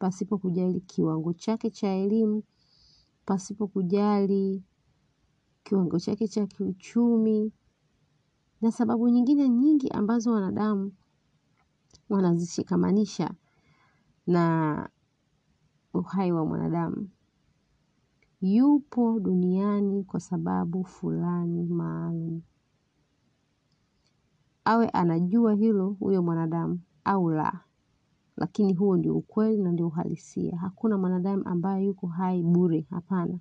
pasipo 0.00 0.38
kujali 0.38 0.80
kiwango 0.80 1.32
chake 1.32 1.70
cha 1.70 1.88
elimu, 1.88 2.42
pasipo 3.26 3.66
kujali 3.66 4.62
kiwango 5.64 5.98
chake 5.98 6.28
cha 6.28 6.46
kiuchumi 6.46 7.52
na 8.60 8.72
sababu 8.72 9.08
nyingine 9.08 9.48
nyingi 9.48 9.88
ambazo 9.88 10.32
wanadamu 10.32 10.92
wanazishikamanisha 12.08 13.30
na 14.26 14.88
uhai 15.94 16.32
wa 16.32 16.46
mwanadamu. 16.46 17.08
yupo 18.40 19.20
duniani 19.20 20.04
kwa 20.04 20.20
sababu 20.20 20.84
fulani 20.84 21.64
maalum. 21.64 22.42
Awe 24.64 24.88
anajua 24.88 25.54
hilo 25.54 25.88
huyo 25.90 26.22
mwanadamu 26.22 26.80
au 27.04 27.30
la. 27.30 27.60
Lakini 28.40 28.74
huo 28.74 28.96
ndio 28.96 29.16
ukweli 29.16 29.62
na 29.62 29.72
ndio 29.72 29.86
uhalisia. 29.86 30.56
Hakuna 30.56 30.98
mwanadamu 30.98 31.42
ambaye 31.46 31.84
yuko 31.86 32.06
hai 32.06 32.42
bure 32.42 32.86
hapana. 32.90 33.38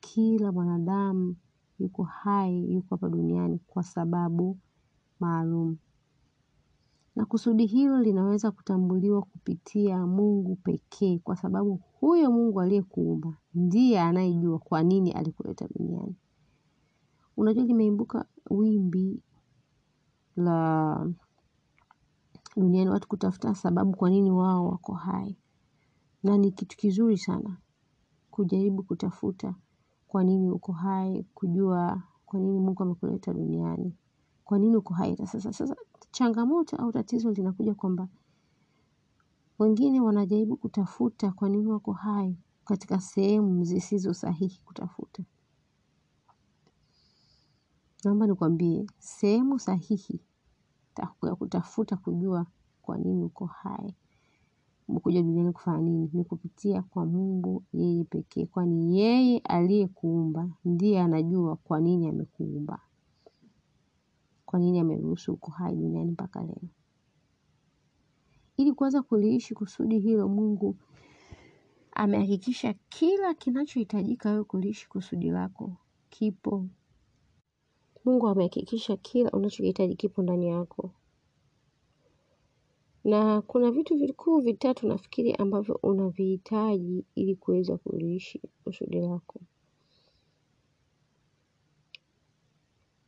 Kila 0.00 0.52
mwanadamu 0.52 1.36
yuko 1.78 2.02
hai 2.02 2.72
yuko 2.74 2.86
hapa 2.90 3.08
duniani 3.08 3.58
kwa 3.66 3.82
sababu 3.82 4.58
maalum. 5.20 5.76
Na 7.16 7.24
kusudi 7.26 7.66
hilo 7.66 8.00
linaweza 8.00 8.50
kutambuliwa 8.50 9.22
kupitia 9.22 10.06
mungu 10.06 10.56
pekee 10.56 11.18
kwa 11.18 11.36
sababu 11.36 11.80
huyo 12.00 12.30
mungu 12.32 12.60
aliyekuumba. 12.60 13.36
Ndiye 13.54 14.00
anayejua 14.00 14.58
kwa 14.58 14.82
nini 14.82 15.12
alikuleta 15.12 15.68
duniani. 15.78 16.14
Unajua 17.36 17.64
limeimbuka 17.64 18.24
wimbi 18.50 19.20
la 20.36 21.10
duniani 22.56 22.90
watu 22.90 23.08
kutafuta 23.08 23.54
sababu 23.54 23.96
kwa 23.96 24.10
nini 24.10 24.30
wao 24.30 24.68
wako 24.68 24.92
hai. 24.94 25.36
Na 26.22 26.38
ni 26.38 26.52
kitu 26.52 26.76
kizuri 26.76 27.18
sana 27.18 27.56
kujaribu 28.30 28.82
kutafuta 28.82 29.54
kwa 30.08 30.24
nini 30.24 30.50
uko 30.50 30.72
hai, 30.72 31.26
kujua 31.34 32.02
kwa 32.26 32.40
nini 32.40 32.60
mungu 32.60 32.82
amekuleta 32.82 33.32
duniani. 33.34 33.96
Kwa 34.44 34.58
nini 34.58 34.76
uko 34.76 34.94
hai 34.94 35.16
sasa 35.16 35.40
sasa 35.40 35.76
changamoto 36.10 36.76
au 36.76 36.92
tatizo 36.92 37.30
linakuja 37.32 37.74
kwamba 37.74 38.08
wengine 39.58 40.00
wanajaribu 40.00 40.56
kutafuta 40.56 41.32
kwa 41.32 41.48
nini 41.48 41.66
wako 41.66 41.92
hai 41.92 42.36
katika 42.64 43.00
sehemu 43.00 43.64
zisizo 43.64 44.14
sahihi 44.14 44.60
kutafuta. 44.64 45.22
Naomba 48.04 48.26
nikwambie, 48.26 48.86
sehemu 48.98 49.58
sahihi 49.58 50.20
ya 51.22 51.34
kutafuta 51.34 51.96
kujua 51.96 52.46
kwa 52.82 52.98
nini 52.98 53.24
uko 53.24 53.46
hai. 53.46 53.94
Umekuja 54.88 55.22
duniani 55.22 55.52
kufanya 55.52 55.78
nini? 55.78 56.10
Ni 56.12 56.24
kupitia 56.24 56.82
kwa 56.82 57.06
mungu 57.06 57.62
yeye 57.72 58.04
pekee. 58.04 58.46
Kwani 58.46 59.00
yeye 59.00 59.38
aliyekuumba, 59.38 60.50
ndiye 60.64 61.00
anajua 61.00 61.56
kwa 61.56 61.80
nini 61.80 62.08
amekuumba. 62.08 62.80
Kwa 64.46 64.58
nini 64.58 64.80
ameruhusu 64.80 65.32
uko 65.32 65.50
hai 65.50 65.76
duniani 65.76 66.10
mpaka 66.10 66.42
leo. 66.42 66.62
Ili 68.56 68.72
kuweza 68.72 69.02
kuliishi 69.02 69.54
kusudi 69.54 69.98
hilo 69.98 70.28
mungu, 70.28 70.76
amehakikisha 71.92 72.74
kila 72.88 73.34
kinachohitajika 73.34 74.30
wewe 74.30 74.44
kuliishi 74.44 74.88
kusudi 74.88 75.30
lako. 75.30 75.76
Kipo. 76.10 76.66
Mungu 78.04 78.28
amehakikisha 78.28 78.96
kila 78.96 79.30
unachokihitaji 79.30 79.94
kipo 79.96 80.22
ndani 80.22 80.48
yako. 80.48 80.90
Na 83.04 83.42
kuna 83.42 83.70
vitu 83.70 83.96
vikuu 83.96 84.40
vitatu 84.40 84.86
nafikiri 84.88 85.34
ambavyo 85.34 85.78
unavihitaji 85.82 87.04
ili 87.14 87.36
kuweza 87.36 87.76
kuliishi 87.76 88.40
kusudi 88.64 89.00
lako. 89.00 89.40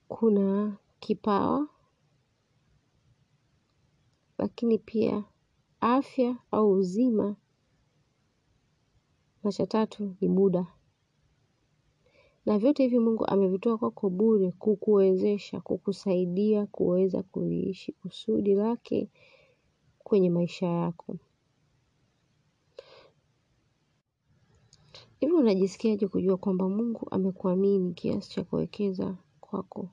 Kuna 0.08 0.76
kipawa, 1.00 1.68
lakini 4.38 4.78
pia 4.78 5.24
afya 5.80 6.36
au 6.50 6.70
uzima 6.72 7.36
na 9.44 9.52
cha 9.52 9.66
tatu 9.66 10.16
ni 10.20 10.28
muda. 10.28 10.66
Na 12.46 12.58
vyote 12.58 12.82
hivi 12.82 12.98
mungu 12.98 13.26
amevitoa 13.26 13.78
kwako 13.78 14.10
bure 14.10 14.50
kukuwezesha, 14.52 15.60
kukusaidia 15.60 16.66
kuweza 16.66 17.22
kuliishi 17.22 17.92
kusudi 17.92 18.54
lake 18.54 19.08
kwenye 19.98 20.30
maisha 20.30 20.66
yako. 20.66 21.16
Hivi 25.20 25.32
unajisikiaje 25.32 26.08
kujua 26.08 26.36
kwamba 26.36 26.68
mungu 26.68 27.06
amekuamini 27.10 27.92
kiasi 27.94 28.30
cha 28.30 28.44
kuwekeza 28.44 29.16
kwako. 29.40 29.88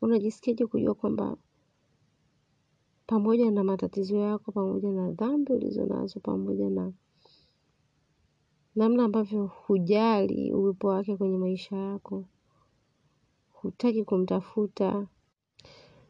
Unajisikiaje 0.00 0.66
kujua 0.66 0.94
kwamba 0.94 1.36
pamoja 3.06 3.50
na 3.50 3.64
matatizo 3.64 4.16
yako, 4.16 4.52
pamoja 4.52 4.92
na 4.92 5.12
dhambi 5.12 5.52
ulizo 5.52 5.86
nazo, 5.86 6.20
pamoja 6.20 6.70
na 6.70 6.92
namna 8.76 9.04
ambavyo 9.04 9.46
hujali 9.46 10.52
uwepo 10.52 10.88
wake 10.88 11.16
kwenye 11.16 11.38
maisha 11.38 11.76
yako. 11.76 12.24
Hutaki 13.52 14.04
kumtafuta, 14.04 15.06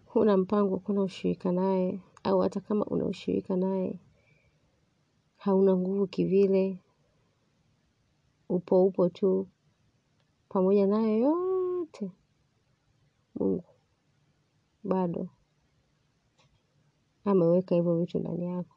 huna 0.07 0.37
mpango 0.37 0.83
wa 0.89 1.05
ushirika 1.05 1.53
naye, 1.53 2.01
au 2.25 2.41
hata 2.41 2.61
kama 2.61 2.85
una 2.85 3.05
ushirika 3.05 3.57
naye, 3.57 3.99
hauna 5.37 5.77
nguvu 5.77 6.07
kivile, 6.07 6.79
upo 8.49 8.85
upo 8.87 9.09
tu, 9.09 9.49
pamoja 10.49 10.87
na 10.87 10.97
hayo 11.01 11.19
yote, 11.19 12.11
mungu, 13.35 13.65
bado, 14.85 15.29
ameweka 17.25 17.75
hivyo 17.75 17.99
vitu 17.99 18.19
ndani 18.19 18.45
yako. 18.47 18.72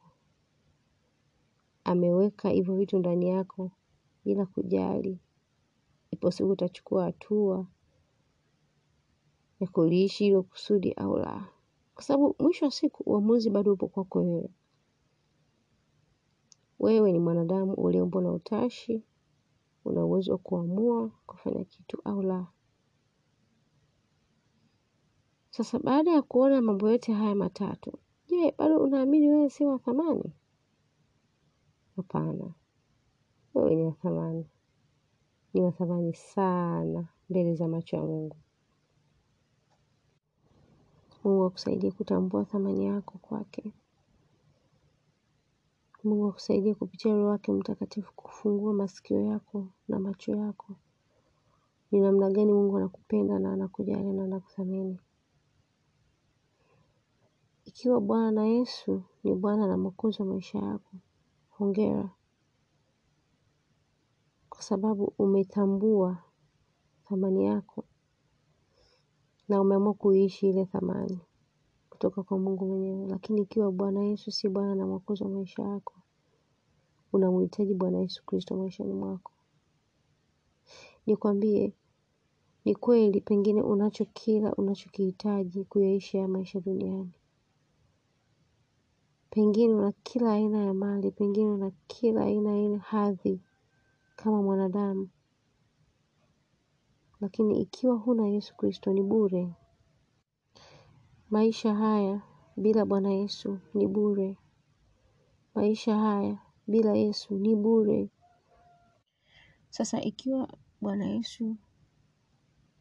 Ameweka 1.86 2.50
hivyo 2.50 2.76
vitu 2.76 3.00
ndani 3.00 3.30
yako 3.30 3.72
bila 4.26 4.46
kujali. 4.46 5.20
Ipo 6.12 6.32
siku 6.32 6.50
utachukua 6.50 7.04
hatua 7.04 7.68
ya 9.60 9.68
kuliishi 9.68 10.24
hilo 10.24 10.44
kusudi 10.44 10.94
au 10.94 11.18
la. 11.18 11.50
Kwa 11.96 12.04
sababu 12.04 12.36
mwisho 12.40 12.66
wa 12.66 12.72
siku 12.72 13.04
uamuzi 13.06 13.50
bado 13.50 13.74
upo 13.74 13.88
kwako 13.88 14.20
wewe. 14.20 14.50
Wewe 16.80 17.12
ni 17.12 17.20
mwanadamu 17.20 17.74
uliumbwa 17.74 18.22
na 18.22 18.32
utashi, 18.32 19.04
una 19.86 20.06
uwezo 20.06 20.32
wa 20.32 20.38
kuamua 20.38 21.10
kufanya 21.26 21.64
kitu 21.66 22.02
au 22.04 22.22
la. 22.22 22.48
Sasa 25.50 25.80
baada 25.80 26.12
ya 26.12 26.22
kuona 26.22 26.62
mambo 26.62 26.90
yote 26.90 27.14
haya 27.14 27.36
matatu, 27.36 28.00
je, 28.28 28.54
bado 28.58 28.78
unaamini 28.78 29.30
wewe 29.30 29.50
si 29.50 29.66
wa 29.66 29.80
thamani? 29.80 30.34
Hapana. 31.96 32.54
Wewe 33.54 33.76
ni 33.76 33.84
wa 33.86 33.92
thamani. 33.92 34.46
Ni 35.54 35.62
wa 35.62 35.72
thamani 35.72 36.14
sana 36.16 37.08
mbele 37.30 37.56
za 37.56 37.68
macho 37.68 37.98
ya 37.98 38.04
Mungu. 38.04 38.38
Mungu 41.24 41.44
akusaidie 41.46 41.92
kutambua 41.92 42.46
thamani 42.46 42.86
yako 42.86 43.18
kwake. 43.18 43.74
Mungu 46.04 46.28
akusaidie 46.30 46.76
kupitia 46.76 47.14
roho 47.16 47.28
wake 47.30 47.52
mtakatifu 47.52 48.14
kufungua 48.16 48.74
masikio 48.74 49.22
yako 49.22 49.68
na 49.88 50.00
macho 50.00 50.32
yako. 50.36 50.76
Ni 51.92 52.00
namna 52.00 52.32
gani 52.32 52.54
Mungu 52.54 52.78
anakupenda 52.78 53.40
na 53.40 53.54
anakujali 53.54 54.14
na 54.14 54.24
anakuthamini. 54.24 55.00
Ikiwa 57.66 58.02
Bwana 58.02 58.46
Yesu 58.48 59.04
ni 59.24 59.36
Bwana 59.36 59.68
na 59.68 59.78
Mwokozi 59.78 60.22
wa 60.22 60.28
maisha 60.28 60.60
yako, 60.60 60.92
hongera. 61.58 62.10
Kwa 64.50 64.62
sababu 64.62 65.14
umetambua 65.18 66.18
thamani 67.10 67.46
yako 67.46 67.84
na 69.50 69.62
umeamua 69.62 69.94
kuishi 69.94 70.50
ile 70.50 70.66
thamani 70.66 71.20
kutoka 71.90 72.24
kwa 72.24 72.40
Mungu 72.40 72.66
mwenyewe. 72.66 73.08
Lakini 73.08 73.42
ikiwa 73.42 73.72
Bwana 73.72 74.04
Yesu 74.04 74.32
si 74.32 74.50
Bwana 74.50 74.76
na 74.76 74.88
Mwokozi 74.88 75.24
wa 75.24 75.30
maisha 75.30 75.64
yako, 75.64 75.94
unamhitaji 77.14 77.74
Bwana 77.74 77.98
Yesu 78.00 78.26
Kristo 78.26 78.56
maishani 78.58 78.94
mwako. 78.94 79.32
Nikwambie, 81.06 81.74
ni 82.66 82.76
kweli 82.76 83.22
pengine 83.22 83.62
unacho 83.62 84.06
kila 84.06 84.56
unachokihitaji 84.56 85.66
kuyaishi 85.66 86.18
haya 86.18 86.28
maisha 86.28 86.60
duniani. 86.60 87.12
Pengine 89.36 89.74
una 89.74 89.92
kila 89.92 90.32
aina 90.34 90.64
ya 90.66 90.74
mali, 90.74 91.12
pengine 91.12 91.50
una 91.52 91.72
kila 91.88 92.22
aina 92.24 92.58
ile 92.60 92.78
hadhi 92.78 93.42
kama 94.16 94.42
mwanadamu. 94.42 95.10
Lakini 97.22 97.62
ikiwa 97.62 97.96
huna 97.96 98.28
Yesu 98.28 98.56
Kristo 98.58 98.94
ni 98.94 99.02
bure. 99.04 99.54
Maisha 101.30 101.76
haya 101.76 102.22
bila 102.58 102.86
Bwana 102.86 103.10
Yesu 103.14 103.60
ni 103.74 103.88
bure. 103.88 104.38
Maisha 105.56 105.98
haya 105.98 106.38
bila 106.68 106.94
Yesu 106.96 107.36
ni 107.38 107.56
bure. 107.56 108.10
Sasa 109.70 110.02
ikiwa 110.02 110.58
Bwana 110.82 111.06
Yesu 111.06 111.56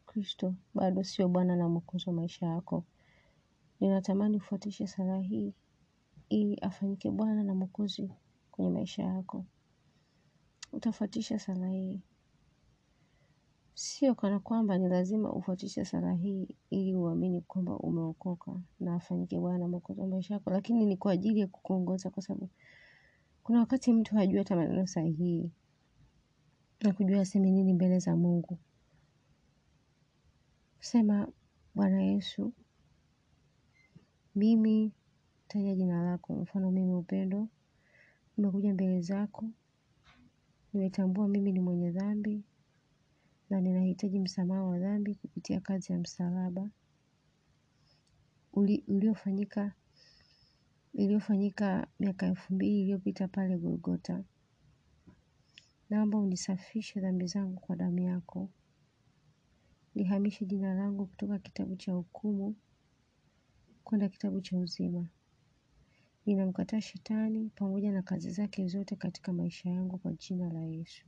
Kristo 0.05 0.53
bado 0.73 1.03
sio 1.03 1.27
Bwana 1.27 1.55
na 1.55 1.69
Mwokozi 1.69 2.03
wa 2.09 2.13
maisha 2.15 2.45
yako, 2.45 2.83
ninatamani 3.79 4.37
ufuatishe 4.37 4.87
sala 4.87 5.17
hii. 5.19 5.53
Ili 6.29 6.55
afanyike 6.55 7.11
Bwana 7.11 7.43
na 7.43 7.55
Mwokozi 7.55 8.09
kwenye 8.51 8.69
maisha 8.71 9.03
yako. 9.03 9.45
utafuatisha 10.73 11.39
sala 11.39 11.69
hii. 11.69 12.01
Sio 13.73 14.15
kana 14.15 14.39
kwamba 14.39 14.77
ni 14.77 14.89
lazima 14.89 15.33
ufuatishe 15.33 15.85
sala 15.85 16.13
hii 16.13 16.47
ili 16.69 16.95
uamini 16.95 17.41
kwamba 17.41 17.77
umeokoka 17.77 18.51
na 18.79 18.95
afanyike 18.95 19.39
Bwana 19.39 19.67
mwokozi 19.67 20.01
wa 20.01 20.07
maisha 20.07 20.33
yako, 20.33 20.49
lakini 20.51 20.85
ni 20.85 20.97
kwa 20.97 21.11
ajili 21.11 21.39
ya 21.39 21.47
kukuongoza, 21.47 22.09
kwa 22.09 22.23
sababu 22.23 22.49
kuna 23.43 23.59
wakati 23.59 23.93
mtu 23.93 24.15
hajui 24.15 24.37
hata 24.37 24.55
maneno 24.55 24.87
sahihi 24.87 25.51
na 26.81 26.93
kujua 26.93 27.21
aseme 27.21 27.51
nini 27.51 27.73
mbele 27.73 27.99
za 27.99 28.15
Mungu. 28.15 28.57
Sema, 30.79 31.27
Bwana 31.75 32.03
Yesu, 32.03 32.53
mimi 34.35 34.91
taja 35.47 35.75
jina 35.75 36.03
lako, 36.03 36.33
mfano 36.35 36.71
mimi 36.71 36.93
Upendo, 36.93 37.47
nimekuja 38.37 38.73
mbele 38.73 39.01
zako, 39.01 39.45
nimetambua 40.73 41.27
mimi 41.27 41.51
ni 41.51 41.59
mwenye 41.59 41.91
dhambi 41.91 42.43
na 43.49 43.61
ninahitaji 43.61 44.19
msamaha 44.19 44.63
wa 44.63 44.79
dhambi 44.79 45.15
kupitia 45.15 45.59
kazi 45.61 45.93
ya 45.93 45.99
msalaba 45.99 46.69
uliofanyika 48.87 49.73
iliyofanyika 50.93 51.87
miaka 51.99 52.25
elfu 52.27 52.53
mbili 52.53 52.81
iliyopita 52.81 53.27
pale 53.27 53.57
Golgota. 53.57 54.23
Naomba 55.89 56.17
unisafishe 56.19 56.99
dhambi 57.01 57.27
zangu 57.27 57.59
kwa 57.59 57.75
damu 57.75 57.99
yako, 57.99 58.49
lihamishe 59.95 60.45
jina 60.45 60.73
langu 60.73 61.05
kutoka 61.05 61.39
kitabu 61.39 61.75
cha 61.75 61.91
hukumu 61.93 62.55
kwenda 63.83 64.09
kitabu 64.09 64.41
cha 64.41 64.57
uzima. 64.57 65.07
Ninamkataa 66.25 66.81
shetani 66.81 67.49
pamoja 67.55 67.91
na 67.91 68.01
kazi 68.01 68.31
zake 68.31 68.67
zote 68.67 68.95
katika 68.95 69.33
maisha 69.33 69.69
yangu 69.69 69.97
kwa 69.97 70.13
jina 70.13 70.53
la 70.53 70.59
Yesu. 70.61 71.05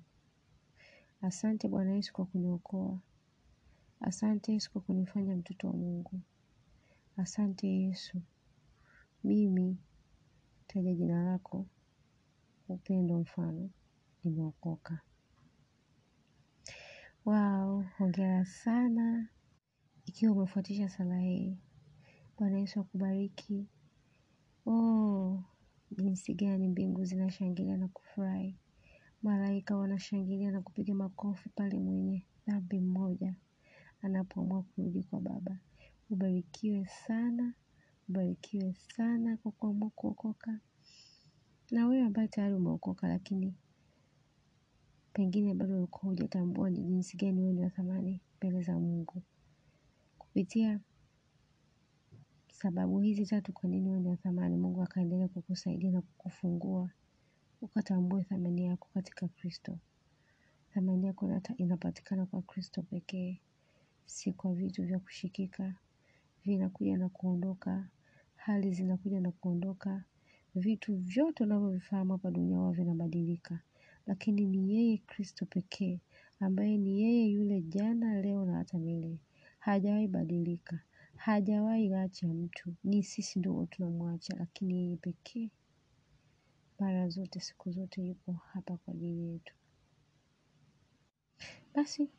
Asante 1.22 1.68
Bwana 1.68 1.92
Yesu 1.96 2.14
kwa 2.14 2.26
kuniokoa. 2.26 3.00
Asante 4.02 4.52
Yesu 4.54 4.72
kwa 4.72 4.82
kunifanya 4.82 5.36
mtoto 5.36 5.68
wa 5.68 5.74
Mungu. 5.74 6.22
Asante 7.18 7.68
Yesu, 7.68 8.22
mimi 9.24 9.78
taja 10.68 10.94
jina 10.94 11.24
lako, 11.24 11.66
Upendo 12.70 13.20
mfano, 13.20 13.70
nimeokoka. 14.24 15.00
Wow, 17.26 17.84
hongera 17.98 18.46
sana 18.46 19.28
ikiwa 20.06 20.34
umefuatisha 20.34 20.90
sala 20.90 21.20
hii. 21.20 21.58
Bwana 22.38 22.60
Yesu 22.60 22.80
akubariki. 22.80 23.68
Oh, 24.70 25.44
jinsi 25.92 26.34
gani 26.34 26.68
mbingu 26.68 27.06
zinashangilia 27.06 27.78
na 27.78 27.88
kufurahi. 27.88 28.58
Malaika 29.24 29.78
wanashangilia 29.78 30.52
na 30.52 30.62
kupiga 30.62 30.94
makofi 30.94 31.50
pale 31.50 31.80
mwenye 31.80 32.26
dhambi 32.48 32.80
mmoja 32.80 33.36
anapoamua 34.02 34.64
kurudi 34.64 35.04
kwa 35.04 35.22
Baba. 35.22 35.58
Ubarikiwe 36.10 36.86
sana, 36.86 37.54
ubarikiwe 38.10 38.74
sana 38.74 39.38
kwa 39.38 39.52
kuamua 39.52 39.90
kuokoka. 39.90 40.60
Na 41.72 41.88
wewe 41.88 42.04
ambaye 42.04 42.28
tayari 42.28 42.54
umeokoka, 42.56 43.08
lakini 43.08 43.56
pengine 45.14 45.54
bado 45.54 45.78
ulikuwa 45.78 46.10
hujatambua 46.12 46.70
ni 46.70 46.84
jinsi 46.84 47.18
gani 47.18 47.42
wewe 47.42 47.54
ni 47.54 47.62
wa 47.62 47.70
thamani 47.70 48.22
mbele 48.38 48.62
za 48.62 48.80
Mungu. 48.80 49.22
Kupitia 50.18 50.80
sababu 52.62 53.00
hizi 53.00 53.26
tatu 53.26 53.54
kwa 53.54 53.70
nini 53.70 53.90
wewe 53.90 54.00
ni 54.02 54.18
thamani, 54.18 54.58
Mungu 54.58 54.84
akaendelea 54.84 55.28
kukusaidia 55.28 55.92
na 55.92 56.02
kukufungua 56.02 56.90
ukatambue 57.62 58.24
thamani 58.24 58.66
yako 58.66 58.88
katika 58.94 59.28
Kristo. 59.28 59.78
Thamani 60.74 61.08
yako 61.08 61.42
inapatikana 61.58 62.26
kwa 62.26 62.42
Kristo 62.42 62.82
pekee, 62.82 63.40
si 64.06 64.34
kwa 64.34 64.54
vitu 64.54 64.84
vya 64.84 65.00
kushikika. 65.00 65.76
Vinakuja 66.46 66.98
na 66.98 67.10
kuondoka, 67.10 67.88
hali 68.36 68.74
zinakuja 68.74 69.22
na 69.22 69.32
kuondoka, 69.32 70.04
vitu 70.56 70.96
vyote 70.96 71.44
unavyovifahamu 71.44 72.12
hapa 72.12 72.32
dunia 72.32 72.58
huwa 72.58 72.72
vinabadilika, 72.74 73.60
lakini 74.08 74.46
ni 74.46 74.76
yeye 74.76 74.98
Kristo 74.98 75.46
pekee 75.46 76.00
ambaye 76.40 76.78
ni 76.78 77.02
yeye 77.02 77.28
yule 77.30 77.62
jana, 77.62 78.22
leo 78.22 78.46
na 78.46 78.58
hata 78.58 78.78
milele. 78.78 79.18
Hajawahi 79.60 80.08
badilika, 80.08 80.80
hajawahi 81.18 81.94
acha 81.94 82.28
mtu. 82.28 82.74
Ni 82.84 83.04
sisi 83.04 83.40
ndio 83.40 83.66
tunamwacha, 83.72 84.36
lakini 84.40 84.78
yeye 84.78 84.98
pekee 84.98 85.50
mara 86.80 87.10
zote, 87.10 87.40
siku 87.40 87.72
zote 87.72 88.02
yupo 88.02 88.34
hapa 88.34 88.78
kwa 88.78 88.94
ajili 88.94 89.30
yetu. 89.32 89.54
Basi, 91.76 92.10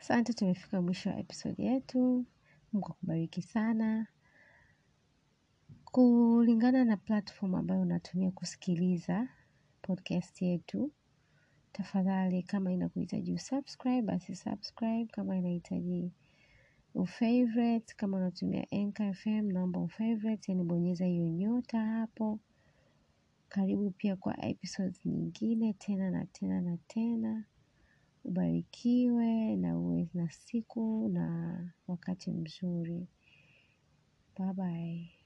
asante, 0.00 0.32
tumefika 0.32 0.82
mwisho 0.82 1.10
wa 1.10 1.18
episodi 1.18 1.62
yetu. 1.66 2.24
Mungu 2.72 2.88
akubariki 2.88 3.42
sana. 3.42 4.06
Kulingana 5.84 6.84
na 6.84 6.96
platform 6.96 7.54
ambayo 7.54 7.80
unatumia 7.80 8.30
kusikiliza 8.30 9.28
podcast 9.82 10.42
yetu, 10.42 10.92
tafadhali 11.72 12.42
kama 12.42 12.72
inakuhitaji 12.72 13.32
usubscribe, 13.32 14.02
basi 14.02 14.36
subscribe. 14.36 15.06
Kama 15.12 15.36
inahitaji 15.36 16.12
ufavorite, 16.98 17.94
kama 17.96 18.16
unatumia 18.16 18.66
Anchor 18.72 19.14
FM, 19.14 19.52
naomba 19.52 19.80
ufavorite, 19.80 20.52
yani 20.52 20.64
bonyeza 20.64 21.06
hiyo 21.06 21.28
nyota 21.28 21.80
hapo. 21.80 22.40
Karibu 23.48 23.90
pia 23.90 24.16
kwa 24.16 24.44
episodes 24.46 25.06
nyingine 25.06 25.72
tena 25.72 26.10
na 26.10 26.26
tena 26.26 26.60
na 26.60 26.76
tena. 26.88 27.44
Ubarikiwe 28.24 29.56
na 29.56 29.78
uwe 29.78 30.08
na 30.14 30.30
siku 30.30 31.08
na 31.12 31.56
wakati 31.88 32.30
mzuri. 32.30 33.08
Bye 34.38 34.52
bye. 34.54 35.17